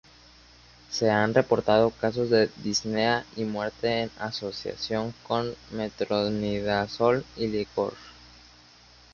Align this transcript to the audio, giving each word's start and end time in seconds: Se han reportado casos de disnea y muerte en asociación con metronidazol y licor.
Se 0.89 1.11
han 1.11 1.35
reportado 1.35 1.91
casos 1.91 2.31
de 2.31 2.49
disnea 2.63 3.23
y 3.35 3.43
muerte 3.43 4.01
en 4.01 4.11
asociación 4.17 5.13
con 5.27 5.53
metronidazol 5.69 7.23
y 7.37 7.45
licor. 7.49 7.93